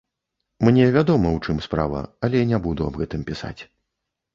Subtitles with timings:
[0.67, 3.59] Мне вядома, у чым справа, але не буду аб гэтым пісаць.